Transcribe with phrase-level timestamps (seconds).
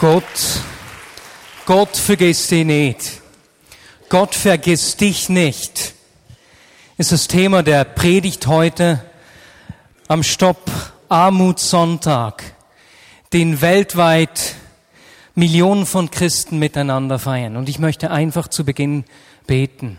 [0.00, 0.24] Gott,
[1.66, 3.20] Gott vergisst dich nicht.
[4.08, 5.92] Gott vergisst dich nicht.
[6.96, 9.04] Ist das Thema der Predigt heute
[10.08, 10.70] am Stopp
[11.10, 12.42] Armutssonntag,
[13.34, 14.54] den weltweit
[15.34, 17.58] Millionen von Christen miteinander feiern.
[17.58, 19.04] Und ich möchte einfach zu Beginn
[19.46, 19.98] beten.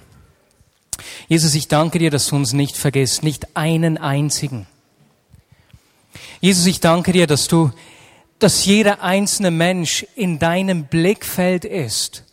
[1.27, 4.65] Jesus, ich danke dir, dass du uns nicht vergisst, nicht einen einzigen.
[6.39, 7.71] Jesus, ich danke dir, dass du
[8.41, 12.23] dass jeder einzelne Mensch in deinem Blickfeld ist.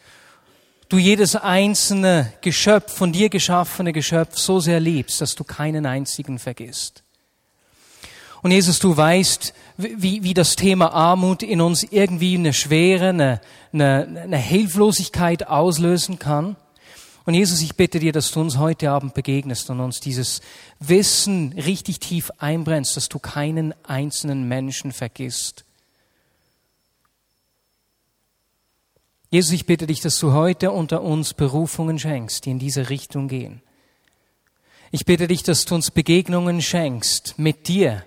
[0.89, 6.39] Du jedes einzelne Geschöpf, von dir geschaffene Geschöpf so sehr liebst, dass du keinen einzigen
[6.39, 7.03] vergisst.
[8.41, 13.41] Und Jesus, du weißt, wie, wie das Thema Armut in uns irgendwie eine Schwere, eine,
[13.75, 16.57] eine, eine Hilflosigkeit auslösen kann.
[17.27, 20.41] Und Jesus, ich bitte dir, dass du uns heute Abend begegnest und uns dieses
[20.81, 25.67] Wissen richtig tief einbrennst, dass du keinen einzelnen Menschen vergisst.
[29.31, 33.29] Jesus, ich bitte dich, dass du heute unter uns Berufungen schenkst, die in diese Richtung
[33.29, 33.63] gehen.
[34.91, 38.07] Ich bitte dich, dass du uns Begegnungen schenkst mit dir,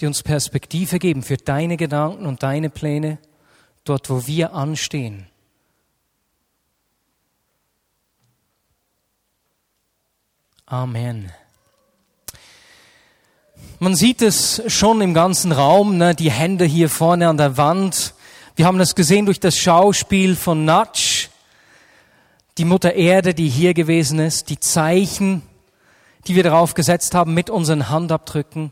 [0.00, 3.18] die uns Perspektive geben für deine Gedanken und deine Pläne,
[3.82, 5.26] dort wo wir anstehen.
[10.66, 11.32] Amen.
[13.80, 18.14] Man sieht es schon im ganzen Raum, ne, die Hände hier vorne an der Wand,
[18.54, 21.28] wir haben das gesehen durch das Schauspiel von Natsch,
[22.58, 25.40] die Mutter Erde, die hier gewesen ist, die Zeichen,
[26.26, 28.70] die wir darauf gesetzt haben mit unseren Handabdrücken,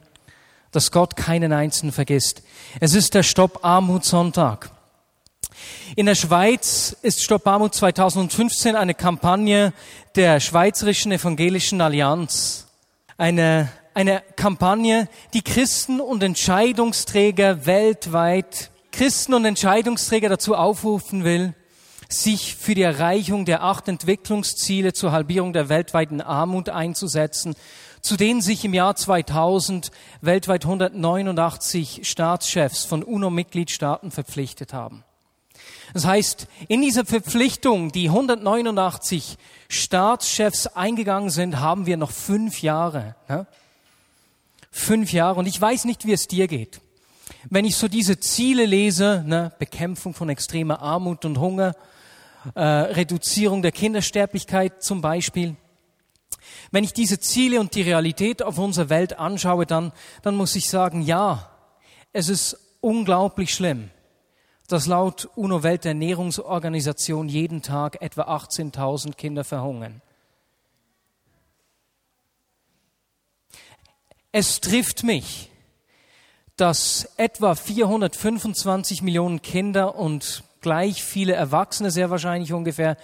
[0.70, 2.42] dass Gott keinen einzelnen vergisst.
[2.78, 4.70] Es ist der Stopp Armut Sonntag.
[5.96, 9.72] In der Schweiz ist Stopp Armut 2015 eine Kampagne
[10.14, 12.66] der Schweizerischen Evangelischen Allianz.
[13.16, 21.54] Eine, eine Kampagne, die Christen und Entscheidungsträger weltweit Christen und Entscheidungsträger dazu aufrufen will,
[22.08, 27.54] sich für die Erreichung der acht Entwicklungsziele zur Halbierung der weltweiten Armut einzusetzen,
[28.00, 29.90] zu denen sich im Jahr 2000
[30.20, 35.04] weltweit 189 Staatschefs von UNO-Mitgliedstaaten verpflichtet haben.
[35.92, 39.36] Das heißt, in dieser Verpflichtung, die 189
[39.68, 43.16] Staatschefs eingegangen sind, haben wir noch fünf Jahre.
[43.28, 43.46] Ja?
[44.70, 45.38] Fünf Jahre.
[45.40, 46.80] Und ich weiß nicht, wie es dir geht.
[47.48, 51.74] Wenn ich so diese Ziele lese, ne, Bekämpfung von extremer Armut und Hunger,
[52.54, 55.56] äh, Reduzierung der Kindersterblichkeit zum Beispiel,
[56.70, 59.92] wenn ich diese Ziele und die Realität auf unserer Welt anschaue, dann,
[60.22, 61.50] dann muss ich sagen, ja,
[62.12, 63.90] es ist unglaublich schlimm,
[64.68, 70.02] dass laut UNO-Welternährungsorganisation jeden Tag etwa 18.000 Kinder verhungern.
[74.32, 75.49] Es trifft mich,
[76.60, 82.98] dass etwa 425 Millionen Kinder und gleich viele Erwachsene sehr wahrscheinlich ungefähr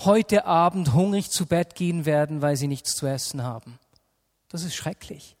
[0.00, 3.78] heute Abend hungrig zu Bett gehen werden, weil sie nichts zu essen haben.
[4.48, 5.36] Das ist schrecklich.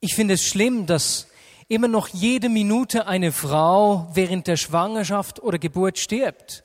[0.00, 1.26] Ich finde es schlimm, dass
[1.68, 6.64] immer noch jede Minute eine Frau während der Schwangerschaft oder Geburt stirbt.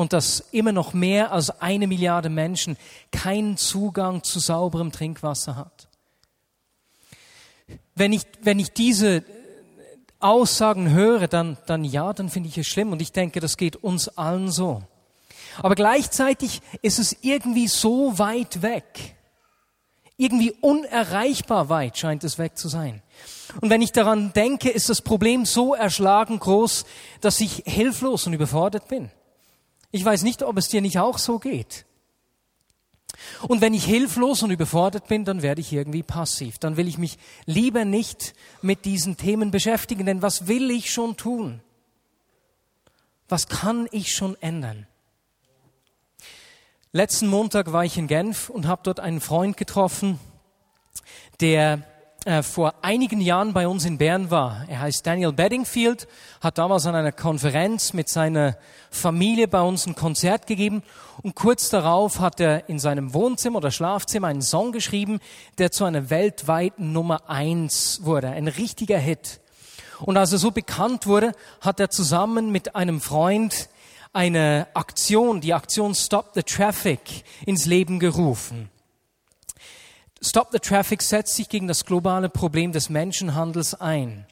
[0.00, 2.78] Und dass immer noch mehr als eine Milliarde Menschen
[3.12, 5.88] keinen Zugang zu sauberem Trinkwasser hat.
[7.94, 9.22] Wenn ich, wenn ich diese
[10.18, 13.76] Aussagen höre, dann, dann ja, dann finde ich es schlimm und ich denke, das geht
[13.76, 14.82] uns allen so.
[15.58, 19.16] Aber gleichzeitig ist es irgendwie so weit weg.
[20.16, 23.02] Irgendwie unerreichbar weit scheint es weg zu sein.
[23.60, 26.86] Und wenn ich daran denke, ist das Problem so erschlagen groß,
[27.20, 29.10] dass ich hilflos und überfordert bin.
[29.90, 31.84] Ich weiß nicht, ob es dir nicht auch so geht.
[33.48, 36.58] Und wenn ich hilflos und überfordert bin, dann werde ich irgendwie passiv.
[36.58, 41.16] Dann will ich mich lieber nicht mit diesen Themen beschäftigen, denn was will ich schon
[41.16, 41.60] tun?
[43.28, 44.86] Was kann ich schon ändern?
[46.92, 50.18] Letzten Montag war ich in Genf und habe dort einen Freund getroffen,
[51.40, 51.86] der
[52.26, 54.66] äh, vor einigen Jahren bei uns in Bern war.
[54.68, 56.06] Er heißt Daniel Bedingfield,
[56.42, 58.58] hat damals an einer Konferenz mit seiner
[58.90, 60.82] Familie bei uns ein Konzert gegeben
[61.22, 65.20] und kurz darauf hat er in seinem Wohnzimmer oder Schlafzimmer einen Song geschrieben,
[65.56, 69.40] der zu einer weltweiten Nummer eins wurde, ein richtiger Hit.
[70.00, 71.32] Und als er so bekannt wurde,
[71.62, 73.70] hat er zusammen mit einem Freund
[74.12, 78.68] eine Aktion, die Aktion Stop the Traffic, ins Leben gerufen.
[80.22, 84.26] Stop the Traffic setzt sich gegen das globale Problem des Menschenhandels ein.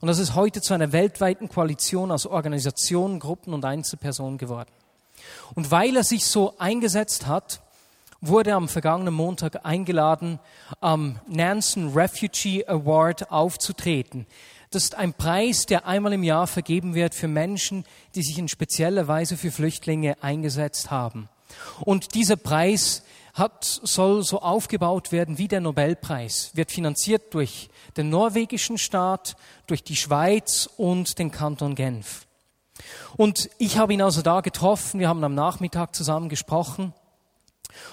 [0.00, 4.70] Und das ist heute zu einer weltweiten Koalition aus Organisationen, Gruppen und Einzelpersonen geworden.
[5.54, 7.60] Und weil er sich so eingesetzt hat
[8.22, 10.38] wurde am vergangenen Montag eingeladen,
[10.80, 14.26] am Nansen Refugee Award aufzutreten.
[14.70, 17.84] Das ist ein Preis, der einmal im Jahr vergeben wird für Menschen,
[18.14, 21.28] die sich in spezieller Weise für Flüchtlinge eingesetzt haben.
[21.80, 23.02] Und dieser Preis
[23.32, 29.36] hat, soll so aufgebaut werden wie der Nobelpreis, wird finanziert durch den norwegischen Staat,
[29.66, 32.26] durch die Schweiz und den Kanton Genf.
[33.16, 36.92] Und ich habe ihn also da getroffen, wir haben am Nachmittag zusammen gesprochen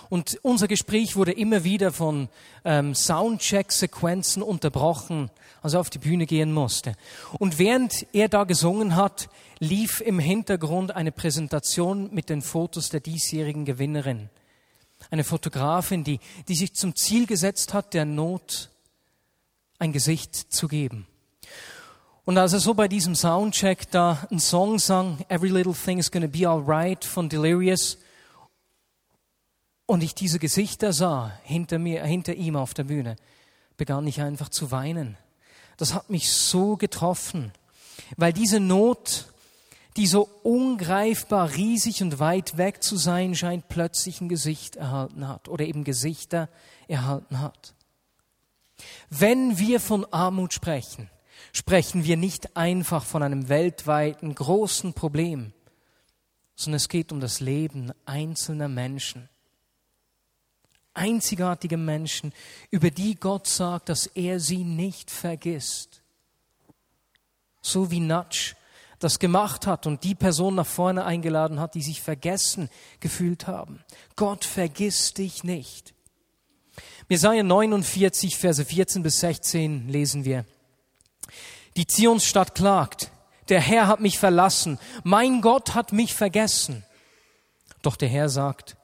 [0.10, 2.30] und unser Gespräch wurde immer wieder von
[2.66, 5.30] ähm, Soundcheck-Sequenzen unterbrochen,
[5.62, 6.94] als er auf die Bühne gehen musste.
[7.38, 13.00] Und während er da gesungen hat, lief im Hintergrund eine Präsentation mit den Fotos der
[13.00, 14.30] diesjährigen Gewinnerin.
[15.12, 18.70] Eine Fotografin, die, die sich zum Ziel gesetzt hat, der Not
[19.80, 21.08] ein Gesicht zu geben.
[22.26, 26.12] Und als er so bei diesem Soundcheck da einen Song sang, Every Little Thing is
[26.12, 27.98] Gonna Be Alright von Delirious,
[29.88, 33.16] und ich diese Gesichter sah hinter mir, hinter ihm auf der Bühne,
[33.76, 35.18] begann ich einfach zu weinen.
[35.78, 37.52] Das hat mich so getroffen,
[38.16, 39.26] weil diese Not,
[39.98, 45.48] die so ungreifbar riesig und weit weg zu sein scheint, plötzlich ein Gesicht erhalten hat
[45.50, 46.50] oder eben Gesichter
[46.88, 47.74] erhalten hat.
[49.10, 51.10] Wenn wir von Armut sprechen,
[51.52, 55.54] sprechen wir nicht einfach von einem weltweiten großen Problem,
[56.56, 59.30] sondern es geht um das Leben einzelner Menschen
[61.00, 62.34] einzigartige Menschen,
[62.72, 66.02] über die Gott sagt, dass er sie nicht vergisst.
[67.62, 68.56] So wie Natsch
[69.00, 72.69] das gemacht hat und die Person nach vorne eingeladen hat, die sich vergessen
[73.00, 73.84] gefühlt haben.
[74.16, 75.94] Gott vergisst dich nicht.
[77.07, 80.46] Jesaja 49, Verse 14 bis 16 lesen wir.
[81.75, 83.12] Die Zionsstadt klagt,
[83.48, 86.84] der Herr hat mich verlassen, mein Gott hat mich vergessen.
[87.81, 88.75] Doch der Herr sagt,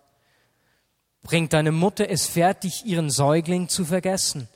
[1.25, 4.47] Bringt deine Mutter es fertig, ihren Säugling zu vergessen?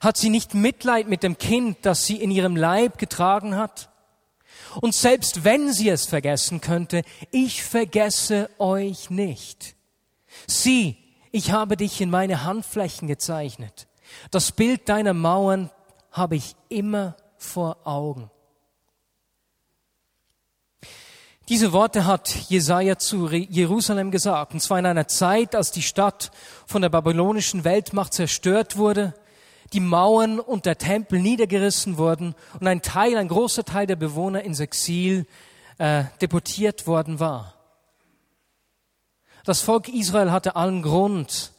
[0.00, 3.90] Hat sie nicht Mitleid mit dem Kind, das sie in ihrem Leib getragen hat?
[4.80, 9.76] Und selbst wenn sie es vergessen könnte, ich vergesse euch nicht.
[10.46, 10.96] Sieh,
[11.32, 13.86] ich habe dich in meine Handflächen gezeichnet.
[14.30, 15.70] Das Bild deiner Mauern
[16.10, 18.30] habe ich immer vor Augen.
[21.50, 26.30] Diese Worte hat Jesaja zu Jerusalem gesagt, und zwar in einer Zeit, als die Stadt
[26.66, 29.12] von der babylonischen Weltmacht zerstört wurde,
[29.74, 34.42] die Mauern und der Tempel niedergerissen wurden und ein Teil, ein großer Teil der Bewohner
[34.42, 35.26] ins Exil
[35.78, 37.54] äh, deportiert worden war.
[39.44, 41.52] Das Volk Israel hatte allen Grund,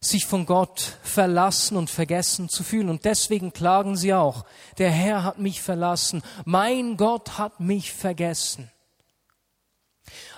[0.00, 2.88] sich von Gott verlassen und vergessen zu fühlen.
[2.88, 4.46] Und deswegen klagen sie auch,
[4.78, 8.70] der Herr hat mich verlassen, mein Gott hat mich vergessen.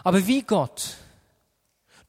[0.03, 0.97] Aber wie Gott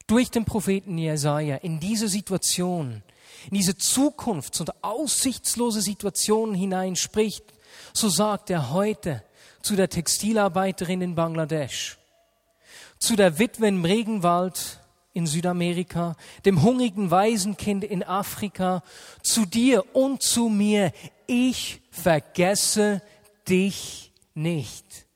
[0.08, 3.03] durch den Propheten Jesaja in diese Situation,
[3.50, 7.44] in diese Zukunfts- und aussichtslose Situation hineinspricht,
[7.92, 9.22] so sagt er heute
[9.62, 11.98] zu der Textilarbeiterin in Bangladesch,
[12.98, 14.80] zu der Witwe im Regenwald
[15.12, 18.82] in Südamerika, dem hungrigen Waisenkind in Afrika,
[19.22, 20.92] zu dir und zu mir,
[21.26, 23.00] ich vergesse
[23.48, 25.06] dich nicht.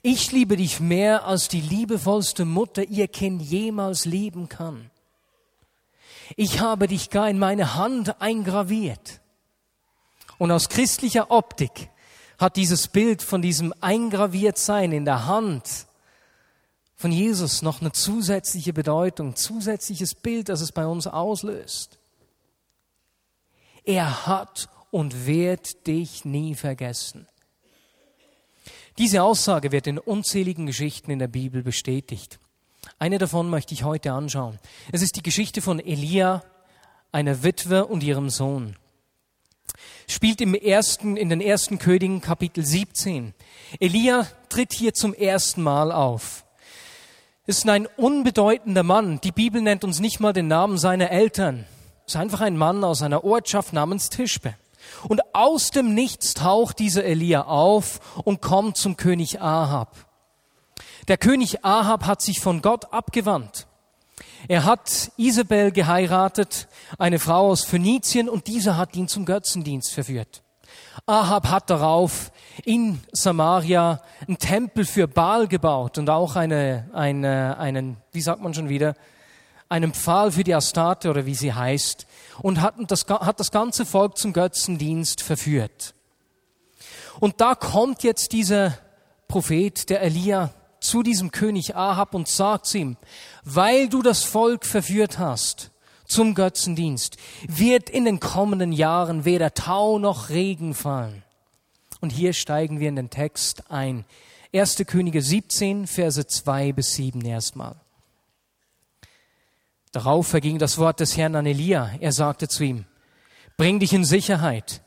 [0.00, 4.90] Ich liebe dich mehr, als die liebevollste Mutter ihr Kind jemals lieben kann.
[6.36, 9.20] Ich habe dich gar in meine Hand eingraviert.
[10.38, 11.90] Und aus christlicher Optik
[12.38, 15.86] hat dieses Bild von diesem Eingraviertsein in der Hand
[16.96, 21.98] von Jesus noch eine zusätzliche Bedeutung, zusätzliches Bild, das es bei uns auslöst.
[23.84, 27.26] Er hat und wird dich nie vergessen.
[28.98, 32.38] Diese Aussage wird in unzähligen Geschichten in der Bibel bestätigt.
[33.02, 34.60] Eine davon möchte ich heute anschauen.
[34.92, 36.44] Es ist die Geschichte von Elia,
[37.10, 38.76] einer Witwe und ihrem Sohn.
[40.06, 43.34] Spielt im ersten, in den ersten Königen Kapitel 17.
[43.80, 46.44] Elia tritt hier zum ersten Mal auf.
[47.44, 49.20] Es ist ein unbedeutender Mann.
[49.22, 51.64] Die Bibel nennt uns nicht mal den Namen seiner Eltern.
[52.06, 54.54] Es ist einfach ein Mann aus einer Ortschaft namens Tischbe.
[55.08, 60.11] Und aus dem Nichts taucht dieser Elia auf und kommt zum König Ahab.
[61.08, 63.66] Der König Ahab hat sich von Gott abgewandt.
[64.48, 66.68] Er hat Isabel geheiratet,
[66.98, 70.42] eine Frau aus Phönizien, und diese hat ihn zum Götzendienst verführt.
[71.06, 72.32] Ahab hat darauf
[72.64, 78.54] in Samaria einen Tempel für Baal gebaut und auch eine, eine, einen, wie sagt man
[78.54, 78.94] schon wieder,
[79.68, 82.06] einen Pfahl für die Astarte oder wie sie heißt
[82.42, 85.94] und hat das, hat das ganze Volk zum Götzendienst verführt.
[87.20, 88.78] Und da kommt jetzt dieser
[89.28, 92.96] Prophet, der Elia, zu diesem König Ahab und sagt zu ihm,
[93.44, 95.70] weil du das Volk verführt hast
[96.06, 97.16] zum Götzendienst,
[97.48, 101.22] wird in den kommenden Jahren weder Tau noch Regen fallen.
[102.00, 104.04] Und hier steigen wir in den Text ein.
[104.52, 104.82] 1.
[104.86, 107.76] Könige 17, Verse 2 bis 7 erstmal.
[109.92, 111.92] Darauf verging das Wort des Herrn an Elia.
[112.00, 112.84] Er sagte zu ihm,
[113.56, 114.82] bring dich in Sicherheit.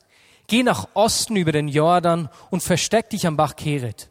[0.48, 4.10] Geh nach Osten über den Jordan und versteck dich am Bach Keret.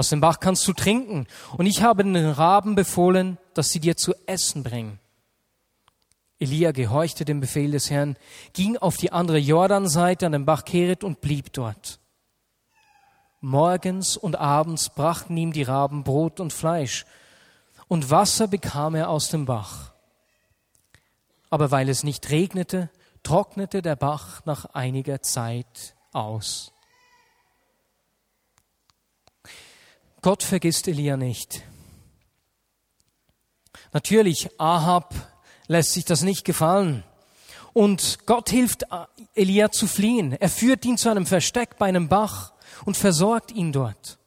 [0.00, 1.26] Aus dem Bach kannst du trinken.
[1.58, 4.98] Und ich habe den Raben befohlen, dass sie dir zu essen bringen.
[6.38, 8.16] Elia gehorchte dem Befehl des Herrn,
[8.54, 12.00] ging auf die andere Jordanseite an den Bach Keret und blieb dort.
[13.42, 17.04] Morgens und abends brachten ihm die Raben Brot und Fleisch,
[17.86, 19.92] und Wasser bekam er aus dem Bach.
[21.50, 22.88] Aber weil es nicht regnete,
[23.22, 26.72] trocknete der Bach nach einiger Zeit aus.
[30.22, 31.62] Gott vergisst Elia nicht.
[33.92, 35.14] Natürlich, Ahab
[35.66, 37.04] lässt sich das nicht gefallen.
[37.72, 38.84] Und Gott hilft
[39.34, 40.32] Elia zu fliehen.
[40.32, 42.52] Er führt ihn zu einem Versteck bei einem Bach
[42.84, 44.18] und versorgt ihn dort.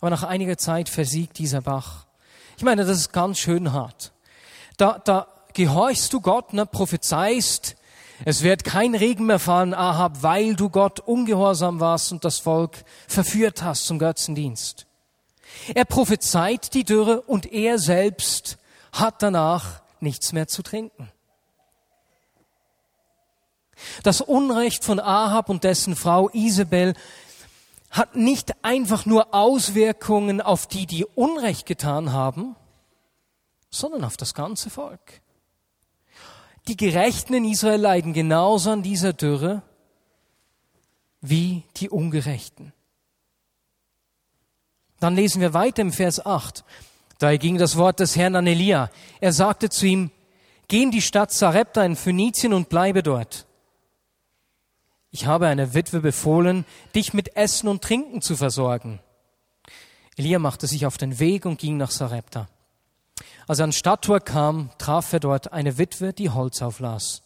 [0.00, 2.06] Aber nach einiger Zeit versiegt dieser Bach.
[2.56, 4.12] Ich meine, das ist ganz schön hart.
[4.76, 7.76] Da, da gehorchst du Gott, ne, prophezeist,
[8.24, 12.84] es wird kein Regen mehr fallen, Ahab, weil du Gott ungehorsam warst und das Volk
[13.06, 14.86] verführt hast zum Götzendienst.
[15.74, 18.58] Er prophezeit die Dürre und er selbst
[18.92, 21.10] hat danach nichts mehr zu trinken.
[24.02, 26.94] Das Unrecht von Ahab und dessen Frau Isabel
[27.90, 32.56] hat nicht einfach nur Auswirkungen auf die, die Unrecht getan haben,
[33.70, 35.20] sondern auf das ganze Volk.
[36.68, 39.62] Die Gerechten in Israel leiden genauso an dieser Dürre
[41.20, 42.72] wie die Ungerechten.
[44.98, 46.64] Dann lesen wir weiter im Vers 8.
[47.18, 48.90] Da ging das Wort des Herrn an Elia.
[49.20, 50.10] Er sagte zu ihm,
[50.68, 53.46] geh in die Stadt Sarepta in Phönizien und bleibe dort.
[55.10, 59.00] Ich habe einer Witwe befohlen, dich mit Essen und Trinken zu versorgen.
[60.16, 62.48] Elia machte sich auf den Weg und ging nach Sarepta.
[63.46, 67.22] Als er an Stadttor kam, traf er dort eine Witwe, die Holz auflas.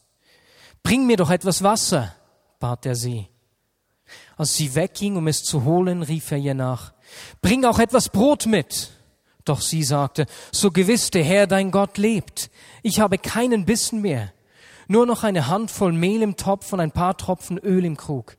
[0.82, 2.14] Bring mir doch etwas Wasser,
[2.58, 3.28] bat er sie.
[4.36, 6.92] Als sie wegging, um es zu holen, rief er ihr nach,
[7.42, 8.90] bring auch etwas Brot mit.
[9.44, 12.50] Doch sie sagte, so gewiss der Herr dein Gott lebt,
[12.82, 14.32] ich habe keinen Bissen mehr
[14.90, 18.36] nur noch eine Handvoll Mehl im Topf und ein paar Tropfen Öl im Krug.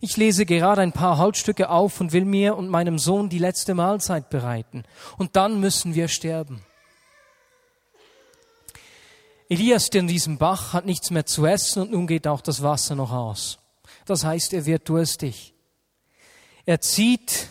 [0.00, 3.74] Ich lese gerade ein paar Holzstücke auf und will mir und meinem Sohn die letzte
[3.74, 4.84] Mahlzeit bereiten.
[5.18, 6.62] Und dann müssen wir sterben.
[9.50, 12.62] Elias, der in diesem Bach, hat nichts mehr zu essen und nun geht auch das
[12.62, 13.58] Wasser noch aus.
[14.06, 15.54] Das heißt, er wird durstig.
[16.66, 17.48] Er zieht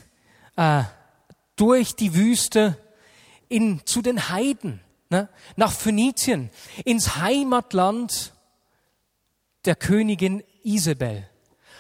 [0.56, 0.84] äh,
[1.58, 2.78] durch die Wüste
[3.50, 4.80] in, zu den Heiden
[5.10, 5.28] ne,
[5.58, 6.52] nach Phönizien,
[6.86, 8.34] ins Heimatland
[9.66, 11.28] der Königin Isabel.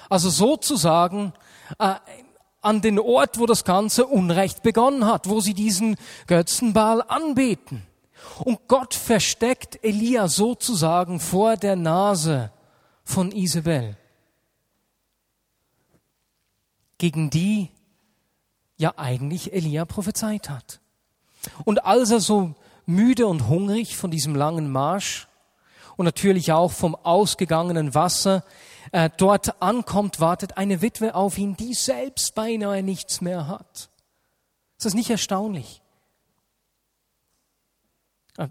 [0.10, 1.32] Also sozusagen
[1.78, 1.96] äh,
[2.60, 5.96] an den Ort, wo das ganze Unrecht begonnen hat, wo sie diesen
[6.28, 7.86] Götzenbal anbeten.
[8.43, 12.51] Und Gott versteckt Elia sozusagen vor der Nase
[13.03, 13.98] von Isabel,
[16.98, 17.69] gegen die
[18.77, 20.79] ja eigentlich Elia prophezeit hat.
[21.65, 22.55] Und als er so
[22.86, 25.27] müde und hungrig von diesem langen Marsch
[25.98, 28.43] und natürlich auch vom ausgegangenen Wasser
[28.91, 33.89] äh, dort ankommt, wartet eine Witwe auf ihn, die selbst beinahe nichts mehr hat.
[34.77, 35.81] Ist das nicht erstaunlich?
[38.38, 38.48] Äh,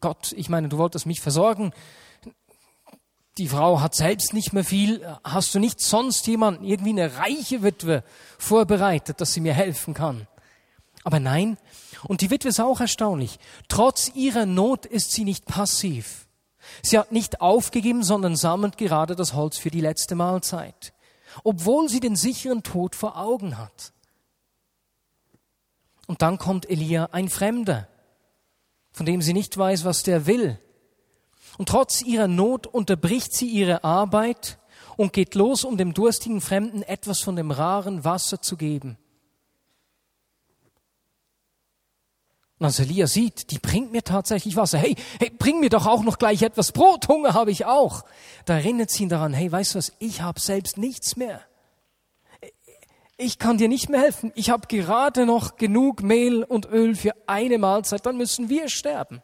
[0.00, 1.72] Gott, ich meine, du wolltest mich versorgen.
[3.38, 5.06] Die Frau hat selbst nicht mehr viel.
[5.24, 8.04] Hast du nicht sonst jemanden, irgendwie eine reiche Witwe
[8.38, 10.26] vorbereitet, dass sie mir helfen kann?
[11.04, 11.56] Aber nein,
[12.04, 13.38] und die Witwe ist auch erstaunlich.
[13.68, 16.26] Trotz ihrer Not ist sie nicht passiv.
[16.82, 20.92] Sie hat nicht aufgegeben, sondern sammelt gerade das Holz für die letzte Mahlzeit.
[21.44, 23.92] Obwohl sie den sicheren Tod vor Augen hat.
[26.06, 27.88] Und dann kommt Elia, ein Fremder,
[28.92, 30.58] von dem sie nicht weiß, was der will.
[31.58, 34.58] Und trotz ihrer Not unterbricht sie ihre Arbeit
[34.96, 38.98] und geht los, um dem durstigen Fremden etwas von dem raren Wasser zu geben.
[42.58, 44.76] Und als Elia sieht, die bringt mir tatsächlich Wasser.
[44.76, 47.08] Hey, hey, bring mir doch auch noch gleich etwas Brot.
[47.08, 48.04] Hunger habe ich auch.
[48.44, 51.40] Da erinnert sie ihn daran, hey, weißt du was, ich habe selbst nichts mehr.
[53.22, 54.32] Ich kann dir nicht mehr helfen.
[54.34, 58.06] Ich habe gerade noch genug Mehl und Öl für eine Mahlzeit.
[58.06, 59.22] Dann müssen wir sterben.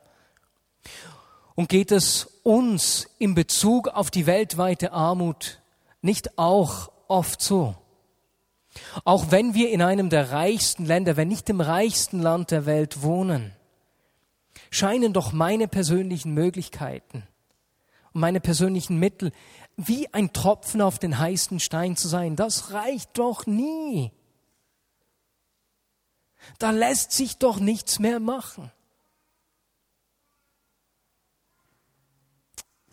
[1.54, 5.62] Und geht es uns in Bezug auf die weltweite Armut
[6.02, 7.74] nicht auch oft so?
[9.04, 13.02] Auch wenn wir in einem der reichsten Länder, wenn nicht dem reichsten Land der Welt
[13.02, 13.52] wohnen,
[14.70, 17.22] scheinen doch meine persönlichen Möglichkeiten
[18.12, 19.32] und meine persönlichen Mittel
[19.76, 22.36] wie ein Tropfen auf den heißen Stein zu sein.
[22.36, 24.10] Das reicht doch nie.
[26.58, 28.70] Da lässt sich doch nichts mehr machen.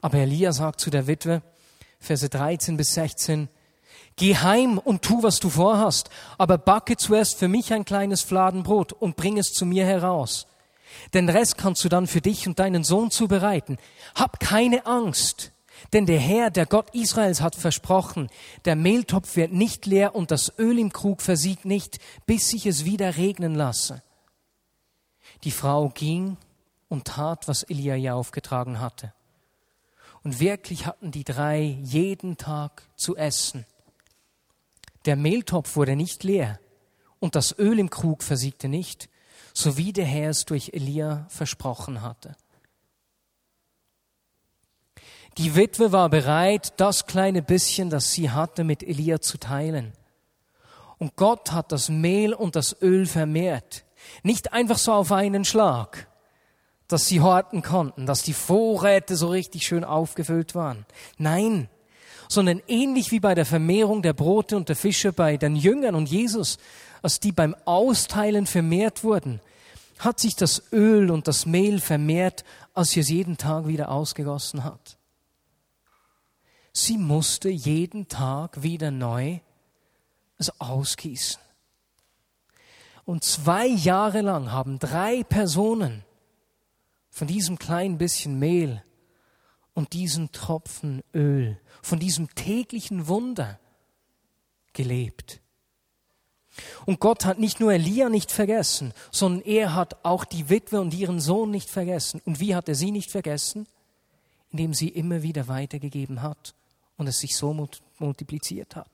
[0.02, 1.42] Aber Elia sagt zu der Witwe,
[2.00, 3.48] Verse 13 bis 16,
[4.18, 8.92] Geh heim und tu, was du vorhast, aber backe zuerst für mich ein kleines Fladenbrot
[8.92, 10.46] und bring es zu mir heraus.
[11.13, 13.78] Den Rest kannst du dann für dich und deinen Sohn zubereiten.
[14.13, 15.53] Hab keine Angst,
[15.92, 18.30] denn der Herr, der Gott Israels, hat versprochen,
[18.66, 22.86] der Mehltopf wird nicht leer und das Öl im Krug versiegt nicht, bis ich es
[22.86, 24.02] wieder regnen lasse.
[25.44, 26.38] Die Frau ging
[26.88, 29.13] und tat, was Elia ihr aufgetragen hatte.
[30.24, 33.66] Und wirklich hatten die drei jeden Tag zu essen.
[35.06, 36.60] Der Mehltopf wurde nicht leer
[37.20, 39.10] und das Öl im Krug versiegte nicht,
[39.54, 42.36] so wie der Herr es durch Elia versprochen hatte.
[45.38, 49.94] Die Witwe war bereit, das kleine bisschen, das sie hatte, mit Elia zu teilen.
[51.00, 53.84] Und Gott hat das Mehl und das Öl vermehrt.
[54.22, 56.08] Nicht einfach so auf einen Schlag,
[56.88, 60.86] dass sie horten konnten, dass die Vorräte so richtig schön aufgefüllt waren.
[61.18, 61.68] Nein,
[62.30, 66.10] sondern ähnlich wie bei der Vermehrung der Brote und der Fische bei den Jüngern und
[66.10, 66.58] Jesus,
[67.02, 69.40] als die beim Austeilen vermehrt wurden,
[70.00, 74.63] hat sich das Öl und das Mehl vermehrt, als sie es jeden Tag wieder ausgegossen
[74.63, 74.98] hat.
[76.74, 79.39] Sie musste jeden Tag wieder neu
[80.39, 81.39] es ausgießen.
[83.06, 86.03] Und zwei Jahre lang haben drei Personen
[87.12, 88.84] von diesem kleinen bisschen Mehl
[89.75, 93.60] und diesen Tropfen Öl, von diesem täglichen Wunder
[94.74, 95.42] gelebt.
[96.86, 100.94] Und Gott hat nicht nur Elia nicht vergessen, sondern er hat auch die Witwe und
[100.94, 102.20] ihren Sohn nicht vergessen.
[102.25, 103.68] Und wie hat er sie nicht vergessen?
[104.51, 106.56] Indem sie immer wieder weitergegeben hat
[107.04, 107.54] und es sich so
[108.00, 108.89] multipliziert hat.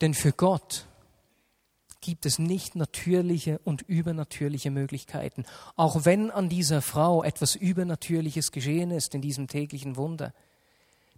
[0.00, 0.86] Denn für Gott
[2.00, 5.44] gibt es nicht natürliche und übernatürliche Möglichkeiten.
[5.74, 10.32] Auch wenn an dieser Frau etwas Übernatürliches geschehen ist in diesem täglichen Wunder.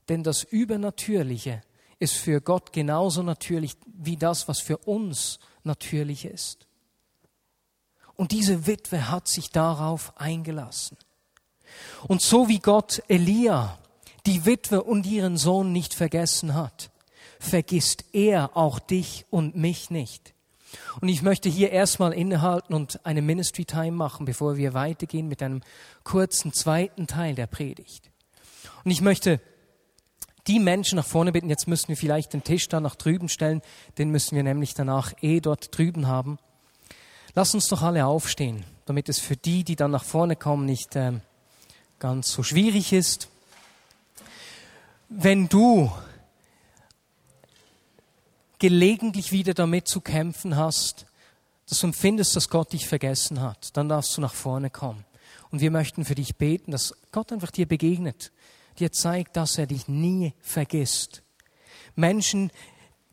[0.09, 1.61] Denn das Übernatürliche
[1.99, 6.67] ist für Gott genauso natürlich wie das, was für uns natürlich ist.
[8.15, 10.97] Und diese Witwe hat sich darauf eingelassen.
[12.09, 13.79] Und so wie Gott Elia,
[14.27, 16.91] die Witwe und ihren Sohn nicht vergessen hat,
[17.39, 20.35] vergisst er auch dich und mich nicht.
[21.01, 25.43] Und ich möchte hier erstmal innehalten und eine Ministry Time machen, bevor wir weitergehen mit
[25.43, 25.61] einem
[26.05, 28.11] kurzen zweiten Teil der Predigt.
[28.85, 29.41] Und ich möchte
[30.47, 33.63] die Menschen nach vorne bitten, jetzt müssen wir vielleicht den Tisch da nach drüben stellen,
[33.99, 36.39] den müssen wir nämlich danach eh dort drüben haben.
[37.35, 40.97] Lass uns doch alle aufstehen, damit es für die, die dann nach vorne kommen, nicht
[40.97, 41.13] äh,
[42.03, 43.29] ganz so schwierig ist.
[45.09, 45.93] Wenn du
[48.59, 51.07] gelegentlich wieder damit zu kämpfen hast,
[51.69, 55.05] dass du empfindest, dass Gott dich vergessen hat, dann darfst du nach vorne kommen.
[55.53, 58.33] Und wir möchten für dich beten, dass Gott einfach dir begegnet,
[58.81, 61.23] dir zeigt, dass er dich nie vergisst.
[61.95, 62.51] Menschen,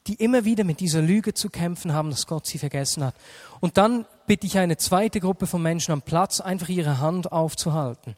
[0.07, 3.13] die immer wieder mit dieser Lüge zu kämpfen haben, dass Gott sie vergessen hat.
[3.59, 8.15] Und dann bitte ich eine zweite Gruppe von Menschen am Platz, einfach ihre Hand aufzuhalten.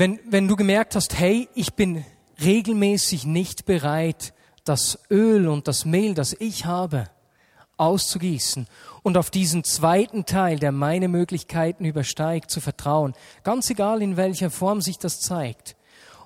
[0.00, 2.04] Wenn, wenn du gemerkt hast, hey, ich bin
[2.40, 4.32] regelmäßig nicht bereit,
[4.62, 7.10] das Öl und das Mehl, das ich habe,
[7.78, 8.68] auszugießen
[9.02, 13.12] und auf diesen zweiten Teil, der meine Möglichkeiten übersteigt, zu vertrauen.
[13.42, 15.74] Ganz egal, in welcher Form sich das zeigt.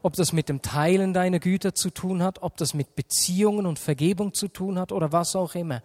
[0.02, 3.78] Ob das mit dem Teilen deiner Güter zu tun hat, ob das mit Beziehungen und
[3.78, 5.80] Vergebung zu tun hat oder was auch immer.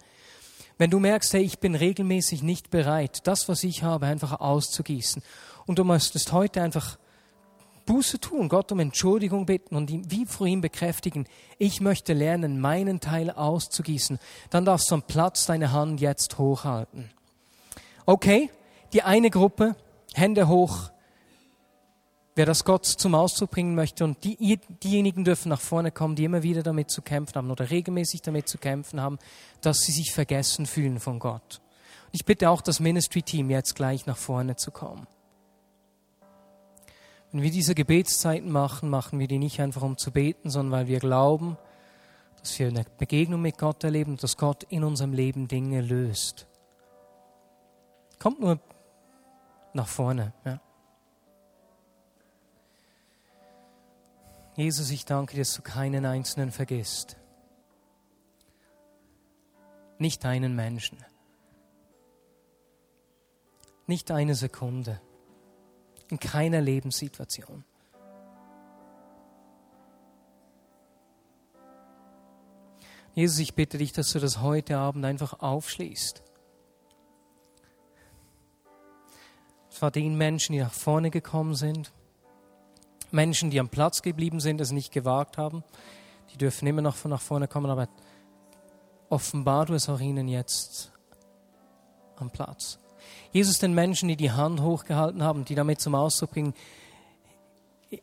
[0.76, 5.22] Wenn du merkst, hey, ich bin regelmäßig nicht bereit, das, was ich habe, einfach auszugießen
[5.64, 6.98] und du möchtest heute einfach
[7.88, 12.60] Buße tun, Gott um Entschuldigung bitten und ihm wie vor ihm bekräftigen, ich möchte lernen,
[12.60, 14.18] meinen Teil auszugießen,
[14.50, 17.10] dann darfst du am Platz deine Hand jetzt hochhalten.
[18.04, 18.50] Okay,
[18.92, 19.74] die eine Gruppe,
[20.12, 20.90] Hände hoch,
[22.34, 26.24] wer das Gott zum Ausdruck bringen möchte und die, diejenigen dürfen nach vorne kommen, die
[26.24, 29.18] immer wieder damit zu kämpfen haben oder regelmäßig damit zu kämpfen haben,
[29.62, 31.62] dass sie sich vergessen fühlen von Gott.
[32.12, 35.06] ich bitte auch das Ministry-Team jetzt gleich nach vorne zu kommen.
[37.30, 40.86] Wenn wir diese Gebetszeiten machen, machen wir die nicht einfach um zu beten, sondern weil
[40.86, 41.58] wir glauben,
[42.40, 46.46] dass wir eine Begegnung mit Gott erleben und dass Gott in unserem Leben Dinge löst.
[48.18, 48.58] Kommt nur
[49.74, 50.32] nach vorne.
[50.44, 50.60] Ja.
[54.56, 57.16] Jesus, ich danke dir, dass du keinen Einzelnen vergisst.
[59.98, 60.98] Nicht einen Menschen.
[63.86, 65.00] Nicht eine Sekunde.
[66.10, 67.64] In keiner Lebenssituation.
[73.14, 76.22] Jesus, ich bitte dich, dass du das heute Abend einfach aufschließt.
[79.70, 81.92] Es war den Menschen, die nach vorne gekommen sind,
[83.10, 85.64] Menschen, die am Platz geblieben sind, es nicht gewagt haben,
[86.32, 87.88] die dürfen immer noch von nach vorne kommen, aber
[89.08, 90.92] offenbar du es auch ihnen jetzt
[92.16, 92.78] am Platz.
[93.32, 96.54] Jesus den Menschen, die die Hand hochgehalten haben, die damit zum Ausdruck bringen,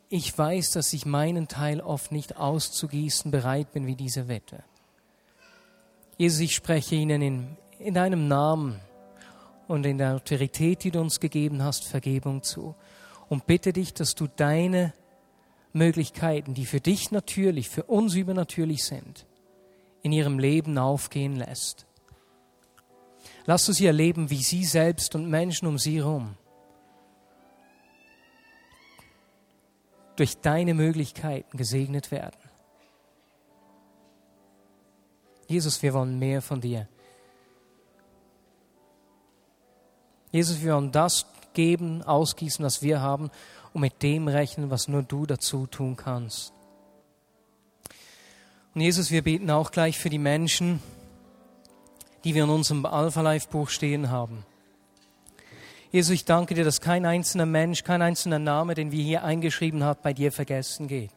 [0.10, 4.64] ich weiß, dass ich meinen Teil oft nicht auszugießen bereit bin wie diese Wette.
[6.18, 8.80] Jesus, ich spreche ihnen in, in deinem Namen
[9.68, 12.76] und in der Autorität, die du uns gegeben hast, Vergebung zu.
[13.30, 14.94] Und bitte dich, dass du deine
[15.74, 19.26] Möglichkeiten, die für dich natürlich, für uns übernatürlich sind,
[20.02, 21.85] in ihrem Leben aufgehen lässt.
[23.46, 26.36] Lass du sie erleben, wie sie selbst und Menschen um sie herum
[30.16, 32.40] durch deine Möglichkeiten gesegnet werden.
[35.48, 36.88] Jesus, wir wollen mehr von dir.
[40.32, 43.30] Jesus, wir wollen das geben, ausgießen, was wir haben
[43.74, 46.52] und mit dem rechnen, was nur du dazu tun kannst.
[48.74, 50.82] Und Jesus, wir beten auch gleich für die Menschen,
[52.26, 54.44] die wir in unserem Alpha Life Buch stehen haben.
[55.92, 59.84] Jesus, ich danke dir, dass kein einzelner Mensch, kein einzelner Name, den wir hier eingeschrieben
[59.84, 61.14] haben, bei dir vergessen geht.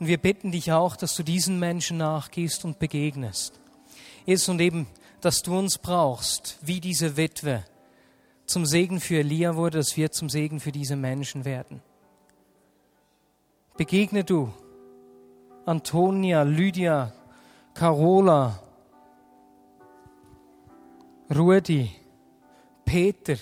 [0.00, 3.58] Und wir bitten dich auch, dass du diesen Menschen nachgehst und begegnest.
[4.26, 4.88] Jesus, und eben,
[5.20, 7.64] dass du uns brauchst, wie diese Witwe
[8.46, 11.80] zum Segen für Elia wurde, dass wir zum Segen für diese Menschen werden.
[13.76, 14.52] Begegne du
[15.64, 17.12] Antonia, Lydia,
[17.72, 18.63] Carola,
[21.30, 21.90] Rudi,
[22.84, 23.36] Peter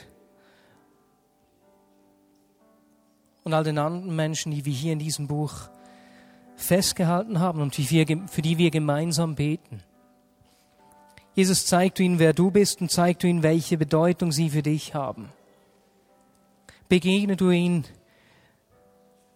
[3.44, 5.52] und all den anderen Menschen, die wir hier in diesem Buch
[6.56, 9.82] festgehalten haben und für die wir gemeinsam beten.
[11.34, 14.62] Jesus, zeig du ihnen, wer du bist und zeig du ihnen, welche Bedeutung sie für
[14.62, 15.30] dich haben.
[16.88, 17.84] Begegne du ihnen,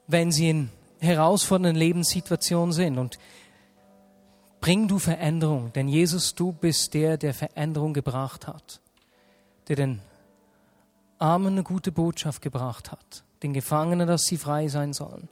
[0.06, 3.18] wenn sie in herausfordernden Lebenssituationen sind und
[4.66, 8.80] bring du Veränderung, denn Jesus, du bist der, der Veränderung gebracht hat,
[9.68, 10.00] der den
[11.20, 15.28] Armen eine gute Botschaft gebracht hat, den Gefangenen, dass sie frei sein sollen.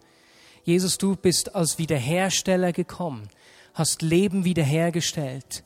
[0.63, 3.29] Jesus, du bist als Wiederhersteller gekommen,
[3.75, 5.65] hast Leben wiederhergestellt.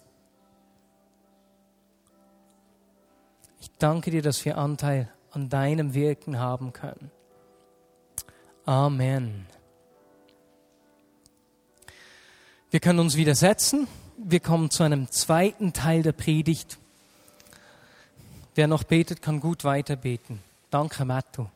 [3.61, 7.11] Ich danke dir, dass wir Anteil an deinem Wirken haben können.
[8.65, 9.47] Amen.
[12.71, 13.89] Wir können uns wieder setzen.
[14.19, 16.77] Wir kommen zu einem zweiten Teil der Predigt.
[18.55, 20.43] Wer noch betet, kann gut weiter beten.
[20.71, 21.47] Danke, Mattu.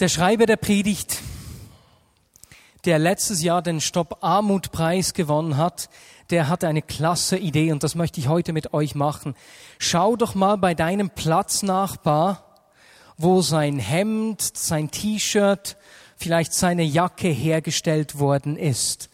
[0.00, 1.18] Der Schreiber der Predigt,
[2.86, 5.90] der letztes Jahr den Stopp Armut Preis gewonnen hat,
[6.30, 9.34] der hatte eine klasse Idee und das möchte ich heute mit euch machen.
[9.78, 12.42] Schau doch mal bei deinem Platznachbar,
[13.18, 15.76] wo sein Hemd, sein T-Shirt,
[16.16, 19.10] vielleicht seine Jacke hergestellt worden ist.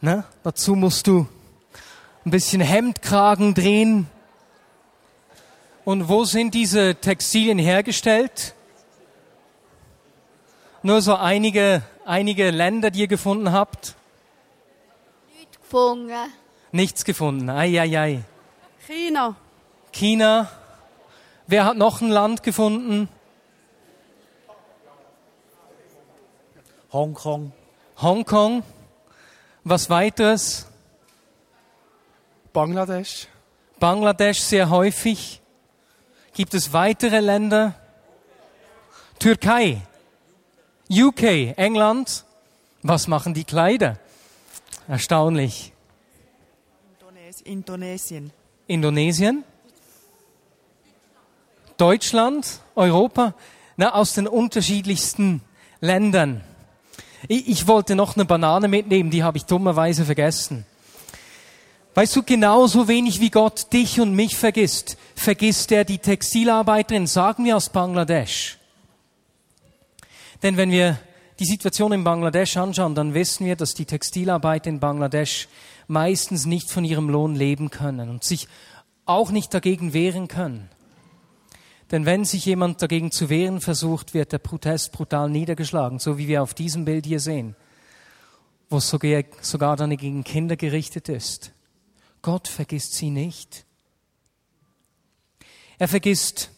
[0.00, 0.24] Ne?
[0.42, 1.26] Dazu musst du
[2.24, 4.08] ein bisschen Hemdkragen drehen.
[5.84, 8.54] Und wo sind diese Textilien hergestellt?
[10.82, 13.94] Nur so einige, einige Länder, die ihr gefunden habt?
[15.38, 16.12] Nichts gefunden.
[16.72, 17.50] Nichts gefunden.
[17.50, 18.24] Ei, ei, ei.
[18.86, 19.36] China.
[19.92, 20.50] China.
[21.46, 23.08] Wer hat noch ein Land gefunden?
[26.92, 27.52] Hongkong.
[28.00, 28.62] Hongkong.
[29.64, 30.66] Was weiteres?
[32.52, 33.28] Bangladesch.
[33.78, 35.40] Bangladesch sehr häufig.
[36.34, 37.74] Gibt es weitere Länder?
[39.18, 39.82] Türkei.
[40.88, 42.24] UK, England.
[42.82, 43.98] Was machen die Kleider?
[44.88, 45.72] Erstaunlich.
[47.46, 48.32] Indonesien.
[48.66, 49.44] Indonesien?
[51.76, 52.60] Deutschland?
[52.74, 53.34] Europa?
[53.76, 55.42] Na, aus den unterschiedlichsten
[55.80, 56.42] Ländern.
[57.28, 60.64] Ich, ich wollte noch eine Banane mitnehmen, die habe ich dummerweise vergessen.
[61.94, 67.46] Weißt du, genauso wenig wie Gott dich und mich vergisst, vergisst er die Textilarbeiterin, sagen
[67.46, 68.58] wir aus Bangladesch.
[70.42, 70.98] Denn wenn wir
[71.38, 75.48] die Situation in Bangladesch anschauen, dann wissen wir, dass die Textilarbeiter in Bangladesch
[75.86, 78.48] meistens nicht von ihrem Lohn leben können und sich
[79.06, 80.68] auch nicht dagegen wehren können.
[81.90, 86.26] Denn wenn sich jemand dagegen zu wehren versucht, wird der Protest brutal niedergeschlagen, so wie
[86.26, 87.54] wir auf diesem Bild hier sehen,
[88.68, 91.52] wo es sogar, sogar dann gegen Kinder gerichtet ist.
[92.22, 93.64] Gott vergisst sie nicht.
[95.78, 96.50] Er vergisst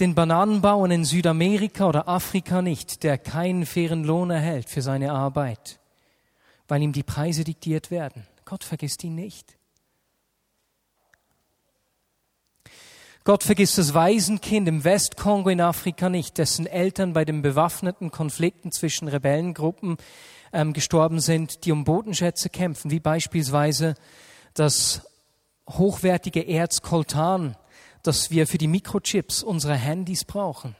[0.00, 5.78] den Bananenbauern in Südamerika oder Afrika nicht, der keinen fairen Lohn erhält für seine Arbeit,
[6.68, 8.26] weil ihm die Preise diktiert werden.
[8.44, 9.56] Gott vergisst ihn nicht.
[13.30, 18.72] Gott vergisst das Waisenkind im Westkongo in Afrika nicht, dessen Eltern bei den bewaffneten Konflikten
[18.72, 19.98] zwischen Rebellengruppen
[20.52, 23.94] ähm, gestorben sind, die um Bodenschätze kämpfen, wie beispielsweise
[24.52, 25.06] das
[25.68, 27.56] hochwertige Erz Coltan,
[28.02, 30.74] das wir für die Mikrochips unserer Handys brauchen.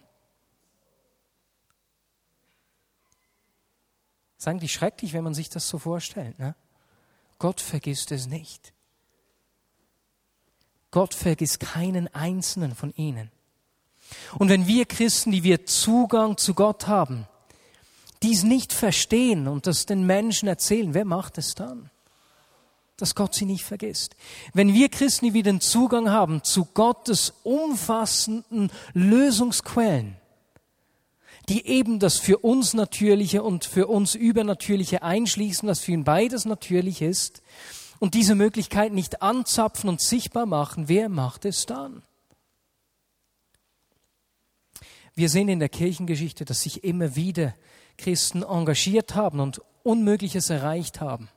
[4.34, 6.36] Das ist eigentlich schrecklich, wenn man sich das so vorstellt.
[6.40, 6.56] Ne?
[7.38, 8.72] Gott vergisst es nicht.
[10.90, 13.31] Gott vergisst keinen einzelnen von ihnen.
[14.38, 17.26] Und wenn wir Christen, die wir Zugang zu Gott haben,
[18.22, 21.90] dies nicht verstehen und das den Menschen erzählen, wer macht es dann?
[22.96, 24.14] Dass Gott sie nicht vergisst.
[24.53, 30.16] Wenn wir Christen, die wir den Zugang haben zu Gottes umfassenden Lösungsquellen,
[31.48, 36.44] die eben das für uns Natürliche und für uns Übernatürliche einschließen, was für ihn beides
[36.44, 37.42] natürlich ist,
[38.00, 42.02] und diese Möglichkeit nicht anzapfen und sichtbar machen, wer macht es dann?
[45.14, 47.54] Wir sehen in der Kirchengeschichte, dass sich immer wieder
[47.98, 51.28] Christen engagiert haben und Unmögliches erreicht haben.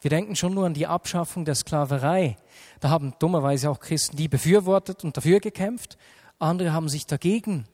[0.00, 2.36] Wir denken schon nur an die Abschaffung der Sklaverei.
[2.80, 5.96] Da haben dummerweise auch Christen die befürwortet und dafür gekämpft.
[6.38, 7.66] Andere haben sich dagegen,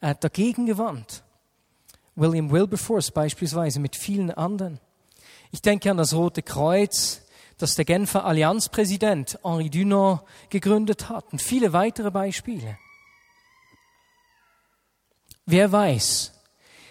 [0.00, 1.22] äh, dagegen gewandt.
[2.14, 4.80] William Wilberforce beispielsweise mit vielen anderen.
[5.50, 7.21] Ich denke an das Rote Kreuz,
[7.62, 12.76] das der Genfer Allianzpräsident Henri Dunant gegründet hat und viele weitere Beispiele.
[15.46, 16.32] Wer weiß,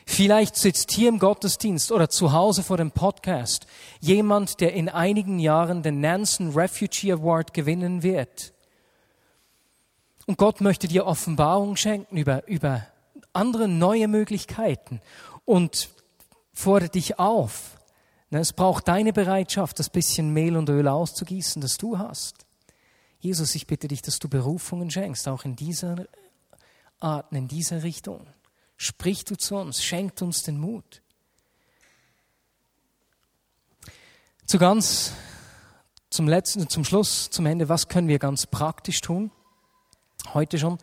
[0.05, 3.67] vielleicht sitzt hier im Gottesdienst oder zu Hause vor dem Podcast
[3.99, 8.53] jemand, der in einigen Jahren den Nansen Refugee Award gewinnen wird.
[10.25, 12.88] Und Gott möchte dir Offenbarung schenken über, über
[13.34, 15.01] andere neue Möglichkeiten
[15.43, 15.89] und
[16.53, 17.77] fordert dich auf,
[18.39, 22.46] es braucht deine Bereitschaft, das bisschen Mehl und Öl auszugießen, das du hast.
[23.20, 26.08] Jesus, ich bitte dich, dass du Berufungen schenkst, auch in dieser
[27.00, 28.26] Art, in dieser Richtung.
[28.78, 31.02] Sprich du zu uns, schenkt uns den Mut.
[34.46, 35.13] Zu ganz,
[36.10, 39.30] zum letzten, zum Schluss, zum Ende, was können wir ganz praktisch tun?
[40.34, 40.78] Heute schon.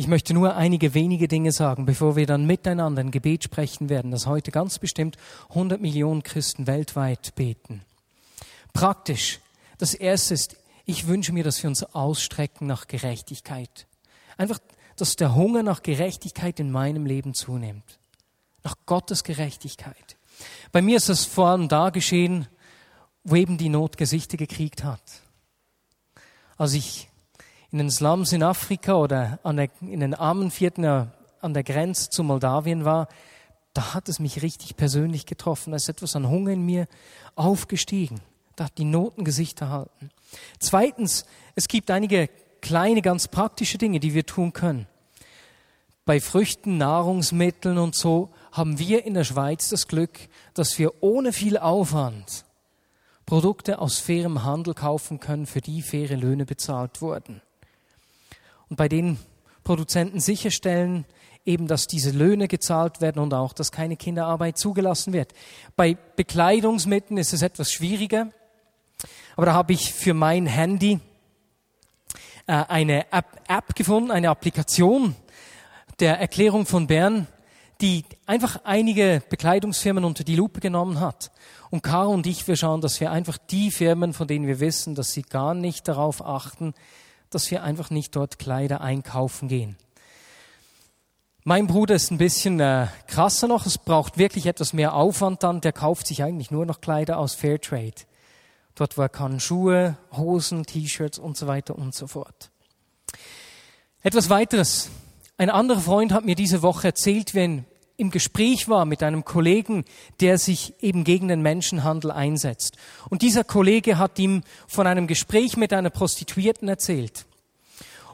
[0.00, 4.10] Ich möchte nur einige wenige Dinge sagen, bevor wir dann miteinander ein Gebet sprechen werden,
[4.10, 5.18] das heute ganz bestimmt
[5.50, 7.82] 100 Millionen Christen weltweit beten.
[8.72, 9.40] Praktisch.
[9.76, 13.86] Das erste ist, ich wünsche mir, dass wir uns ausstrecken nach Gerechtigkeit.
[14.38, 14.58] Einfach,
[14.96, 17.98] dass der Hunger nach Gerechtigkeit in meinem Leben zunimmt.
[18.64, 20.16] Nach Gottes Gerechtigkeit.
[20.72, 22.46] Bei mir ist das vor allem da geschehen,
[23.22, 25.02] wo eben die Not Gesichter gekriegt hat.
[26.56, 27.09] Als ich
[27.72, 32.24] in den Slums in Afrika oder der, in den armen Vierten an der Grenze zu
[32.24, 33.08] Moldawien war,
[33.74, 35.70] da hat es mich richtig persönlich getroffen.
[35.70, 36.86] Da ist etwas an Hunger in mir
[37.36, 38.20] aufgestiegen.
[38.56, 40.10] Da hat die Noten Gesicht erhalten.
[40.58, 42.28] Zweitens, es gibt einige
[42.60, 44.86] kleine, ganz praktische Dinge, die wir tun können.
[46.04, 50.18] Bei Früchten, Nahrungsmitteln und so haben wir in der Schweiz das Glück,
[50.54, 52.44] dass wir ohne viel Aufwand
[53.26, 57.40] Produkte aus fairem Handel kaufen können, für die faire Löhne bezahlt wurden
[58.70, 59.18] und bei den
[59.64, 61.04] Produzenten sicherstellen,
[61.44, 65.32] eben, dass diese Löhne gezahlt werden und auch, dass keine Kinderarbeit zugelassen wird.
[65.76, 68.30] Bei Bekleidungsmitteln ist es etwas schwieriger,
[69.36, 71.00] aber da habe ich für mein Handy
[72.46, 75.16] äh, eine App, App gefunden, eine Applikation
[75.98, 77.26] der Erklärung von Bern,
[77.80, 81.32] die einfach einige Bekleidungsfirmen unter die Lupe genommen hat.
[81.70, 84.94] Und Caro und ich, wir schauen, dass wir einfach die Firmen, von denen wir wissen,
[84.94, 86.74] dass sie gar nicht darauf achten,
[87.30, 89.76] dass wir einfach nicht dort Kleider einkaufen gehen.
[91.42, 93.64] Mein Bruder ist ein bisschen äh, krasser noch.
[93.64, 95.62] Es braucht wirklich etwas mehr Aufwand dann.
[95.62, 98.02] Der kauft sich eigentlich nur noch Kleider aus Fairtrade.
[98.74, 102.50] Dort, wo er kann Schuhe, Hosen, T-Shirts und so weiter und so fort.
[104.02, 104.90] Etwas weiteres.
[105.38, 107.64] Ein anderer Freund hat mir diese Woche erzählt, wenn
[108.00, 109.84] im Gespräch war mit einem Kollegen,
[110.20, 112.78] der sich eben gegen den Menschenhandel einsetzt.
[113.10, 117.26] Und dieser Kollege hat ihm von einem Gespräch mit einer Prostituierten erzählt.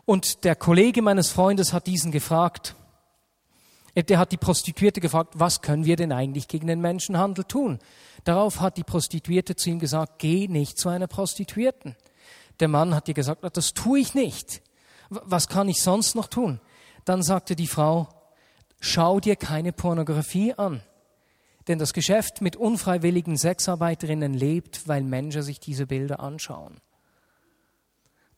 [0.05, 2.75] Und der Kollege meines Freundes hat diesen gefragt,
[3.95, 7.79] der hat die Prostituierte gefragt, was können wir denn eigentlich gegen den Menschenhandel tun?
[8.25, 11.95] Darauf hat die Prostituierte zu ihm gesagt, geh nicht zu einer Prostituierten.
[12.59, 14.63] Der Mann hat ihr gesagt, das tue ich nicht.
[15.11, 16.61] Was kann ich sonst noch tun?
[17.05, 18.09] Dann sagte die Frau,
[18.81, 20.83] schau dir keine Pornografie an.
[21.69, 26.77] Denn das Geschäft mit unfreiwilligen Sexarbeiterinnen lebt, weil Menschen sich diese Bilder anschauen.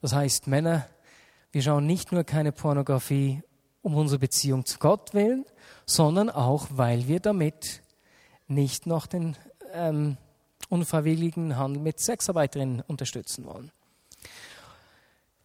[0.00, 0.86] Das heißt, Männer,
[1.52, 3.42] wir schauen nicht nur keine Pornografie
[3.82, 5.44] um unsere Beziehung zu Gott willen,
[5.86, 7.82] sondern auch, weil wir damit
[8.46, 9.36] nicht noch den
[9.72, 10.16] ähm,
[10.68, 13.70] unfreiwilligen Handel mit Sexarbeiterinnen unterstützen wollen.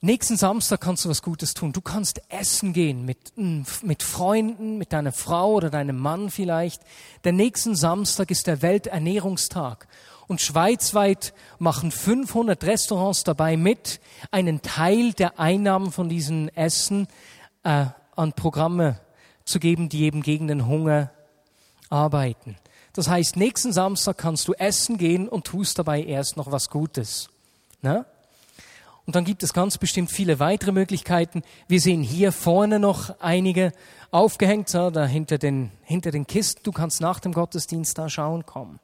[0.06, 1.72] Nächsten Samstag kannst du was Gutes tun.
[1.72, 6.82] Du kannst essen gehen mit, mit Freunden, mit deiner Frau oder deinem Mann vielleicht.
[7.24, 9.88] Der nächsten Samstag ist der Welternährungstag.
[10.28, 17.08] Und schweizweit machen 500 Restaurants dabei mit, einen Teil der Einnahmen von diesen Essen
[17.64, 17.86] äh,
[18.18, 19.00] an Programme
[19.46, 21.12] zu geben, die eben gegen den Hunger
[21.90, 22.58] arbeiten.
[22.92, 27.30] Das heißt, nächsten Samstag kannst du essen gehen und tust dabei erst noch was Gutes.
[27.82, 28.06] Na?
[29.06, 31.44] Und dann gibt es ganz bestimmt viele weitere Möglichkeiten.
[31.68, 33.74] Wir sehen hier vorne noch einige
[34.12, 36.62] aufgehängt, da hinter den, hinter den Kisten.
[36.64, 38.80] Du kannst nach dem Gottesdienst da schauen kommen.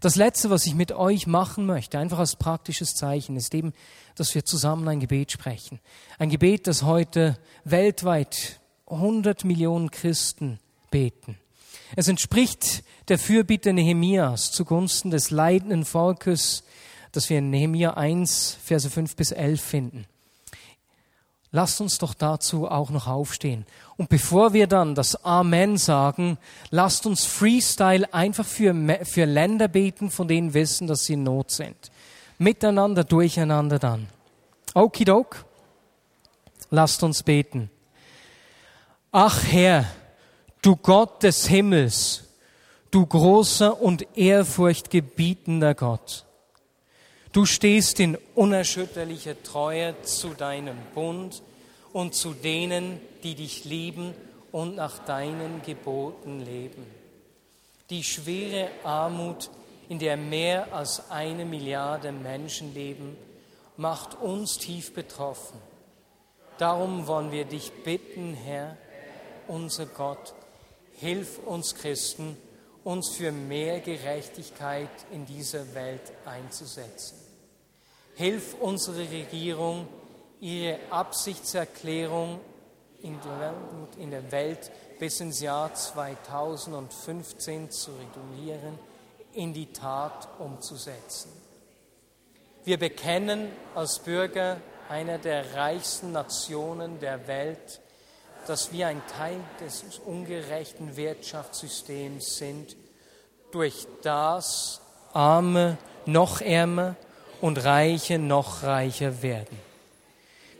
[0.00, 3.72] Das Letzte, was ich mit euch machen möchte, einfach als praktisches Zeichen, ist eben,
[4.16, 5.80] dass wir zusammen ein Gebet sprechen.
[6.18, 10.58] Ein Gebet, das heute weltweit 100 Millionen Christen
[10.90, 11.38] beten.
[11.96, 16.63] Es entspricht der Fürbitte Nehemias zugunsten des leidenden Volkes,
[17.16, 20.06] das wir in Nehemia 1, Verse 5 bis 11 finden.
[21.54, 23.64] Lasst uns doch dazu auch noch aufstehen.
[23.96, 26.36] Und bevor wir dann das Amen sagen,
[26.70, 28.74] lasst uns Freestyle einfach für,
[29.04, 31.76] für Länder beten, von denen wissen, dass sie in Not sind.
[32.38, 34.08] Miteinander, durcheinander dann.
[34.74, 35.44] Okidok.
[36.70, 37.70] Lasst uns beten.
[39.12, 39.84] Ach Herr,
[40.60, 42.24] du Gott des Himmels,
[42.90, 46.24] du großer und ehrfurchtgebietender Gott.
[47.34, 51.42] Du stehst in unerschütterlicher Treue zu deinem Bund
[51.92, 54.14] und zu denen, die dich lieben
[54.52, 56.86] und nach deinen Geboten leben.
[57.90, 59.50] Die schwere Armut,
[59.88, 63.16] in der mehr als eine Milliarde Menschen leben,
[63.76, 65.58] macht uns tief betroffen.
[66.58, 68.76] Darum wollen wir dich bitten, Herr,
[69.48, 70.34] unser Gott,
[71.00, 72.36] hilf uns Christen,
[72.84, 77.23] uns für mehr Gerechtigkeit in dieser Welt einzusetzen.
[78.16, 79.88] Hilf unsere Regierung,
[80.40, 82.40] ihre Absichtserklärung
[83.02, 88.78] in der Welt bis ins Jahr 2015 zu regulieren,
[89.32, 91.30] in die Tat umzusetzen.
[92.64, 97.80] Wir bekennen als Bürger einer der reichsten Nationen der Welt,
[98.46, 102.76] dass wir ein Teil des ungerechten Wirtschaftssystems sind,
[103.50, 104.80] durch das
[105.12, 106.96] Arme noch ärmer
[107.44, 109.58] und Reiche noch reicher werden.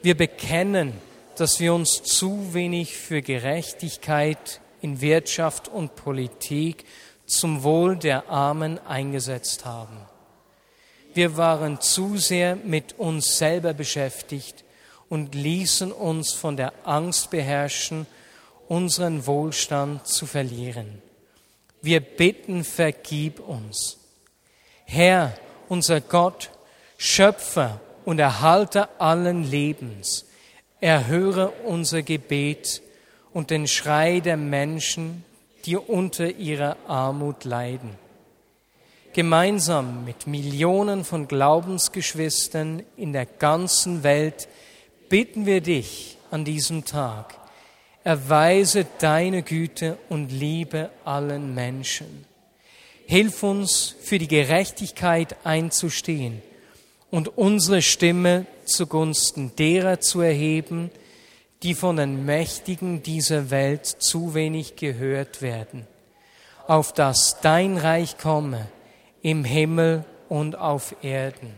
[0.03, 0.92] Wir bekennen,
[1.38, 6.85] dass wir uns zu wenig für Gerechtigkeit in Wirtschaft und Politik
[7.25, 9.97] zum Wohl der Armen eingesetzt haben.
[11.14, 14.62] Wir waren zu sehr mit uns selber beschäftigt
[15.09, 18.07] und ließen uns von der Angst beherrschen,
[18.68, 21.01] unseren Wohlstand zu verlieren.
[21.81, 23.97] Wir bitten, vergib uns.
[24.85, 25.33] Herr,
[25.70, 26.51] unser Gott,
[27.07, 30.25] Schöpfer und Erhalter allen Lebens,
[30.81, 32.81] erhöre unser Gebet
[33.35, 35.23] und den Schrei der Menschen,
[35.67, 37.90] die unter ihrer Armut leiden.
[39.12, 44.49] Gemeinsam mit Millionen von Glaubensgeschwistern in der ganzen Welt
[45.11, 47.35] bitten wir dich an diesem Tag,
[48.03, 52.25] erweise deine Güte und Liebe allen Menschen.
[53.05, 56.40] Hilf uns, für die Gerechtigkeit einzustehen
[57.14, 60.90] und unsere Stimme zugunsten derer zu erheben,
[61.62, 65.87] die von den Mächtigen dieser Welt zu wenig gehört werden,
[66.66, 68.66] auf dass dein Reich komme
[69.22, 71.55] im Himmel und auf Erden.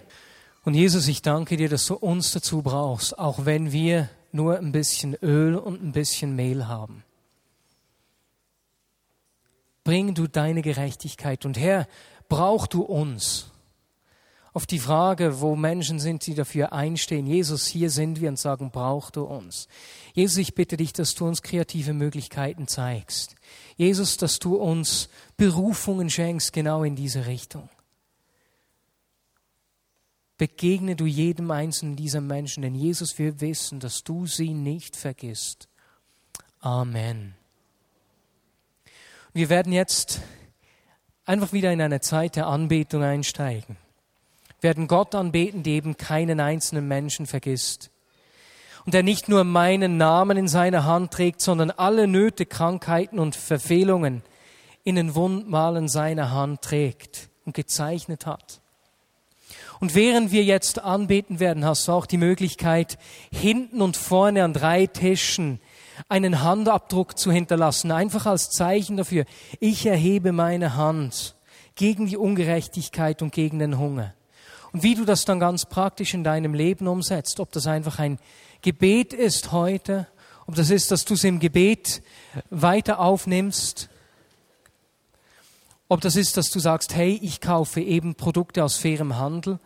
[0.67, 4.73] Und Jesus, ich danke dir, dass du uns dazu brauchst, auch wenn wir nur ein
[4.73, 7.03] bisschen Öl und ein bisschen Mehl haben.
[9.85, 11.89] Bring du deine Gerechtigkeit und Herr,
[12.29, 13.53] brauch du uns
[14.57, 17.27] auf die Frage, wo Menschen sind, die dafür einstehen.
[17.27, 19.69] Jesus, hier sind wir und sagen, brauch du uns.
[20.15, 23.35] Jesus, ich bitte dich, dass du uns kreative Möglichkeiten zeigst.
[23.77, 27.69] Jesus, dass du uns Berufungen schenkst, genau in diese Richtung.
[30.39, 35.69] Begegne du jedem einzelnen dieser Menschen, denn Jesus, wir wissen, dass du sie nicht vergisst.
[36.61, 37.35] Amen.
[39.35, 40.23] Wir werden jetzt
[41.27, 43.77] einfach wieder in eine Zeit der Anbetung einsteigen
[44.61, 47.91] werden Gott anbeten, der eben keinen einzelnen Menschen vergisst.
[48.85, 53.35] und der nicht nur meinen Namen in seiner Hand trägt, sondern alle Nöte, Krankheiten und
[53.35, 54.23] Verfehlungen
[54.85, 58.61] in den Wundmalen seiner Hand trägt und gezeichnet hat.
[59.81, 62.97] Und während wir jetzt anbeten werden, hast du auch die Möglichkeit,
[63.33, 65.61] hinten und vorne an drei Tischen
[66.09, 69.25] einen Handabdruck zu hinterlassen, einfach als Zeichen dafür,
[69.59, 71.35] ich erhebe meine Hand
[71.75, 74.15] gegen die Ungerechtigkeit und gegen den Hunger.
[74.73, 78.19] Und wie du das dann ganz praktisch in deinem Leben umsetzt, ob das einfach ein
[78.63, 80.07] Gebet ist heute,
[80.47, 82.03] ob das ist, dass du es im Gebet
[82.51, 83.89] weiter aufnimmst,
[85.89, 89.59] ob das ist, dass du sagst, hey, ich kaufe eben Produkte aus fairem Handel,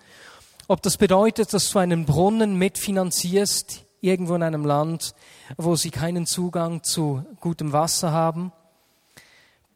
[0.68, 5.14] ob das bedeutet, dass du einen Brunnen mitfinanzierst, irgendwo in einem Land,
[5.56, 8.52] wo sie keinen Zugang zu gutem Wasser haben.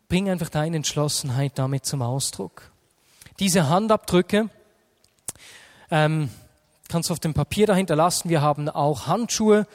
[0.08, 2.70] Bring einfach deine Entschlossenheit damit zum Ausdruck.
[3.40, 4.48] Diese Handabdrücke
[5.90, 6.30] ähm,
[6.88, 8.28] kannst du auf dem Papier dahinter lassen.
[8.28, 9.66] Wir haben auch Handschuhe,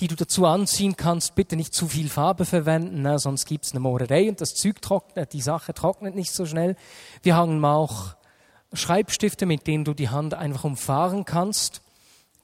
[0.00, 1.34] die du dazu anziehen kannst.
[1.34, 3.18] Bitte nicht zu viel Farbe verwenden, ne?
[3.18, 6.76] sonst gibt's eine Mohrerei und das Zeug trocknet, die Sache trocknet nicht so schnell.
[7.22, 8.14] Wir haben auch
[8.72, 11.82] Schreibstifte, mit denen du die Hand einfach umfahren kannst.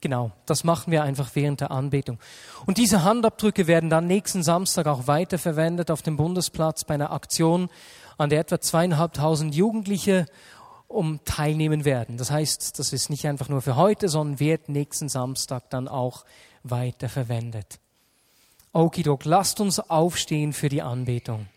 [0.01, 2.19] Genau, das machen wir einfach während der Anbetung.
[2.65, 7.69] Und diese Handabdrücke werden dann nächsten Samstag auch weiterverwendet auf dem Bundesplatz bei einer Aktion,
[8.17, 10.25] an der etwa zweieinhalbtausend Jugendliche
[10.95, 12.17] um teilnehmen werden.
[12.17, 16.25] Das heißt, das ist nicht einfach nur für heute, sondern wird nächsten Samstag dann auch
[16.63, 17.79] weiterverwendet.
[18.73, 21.47] Okidok, lasst uns aufstehen für die Anbetung.